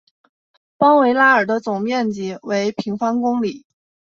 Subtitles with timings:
[0.77, 3.67] 邦维拉尔的总面积为平方公里。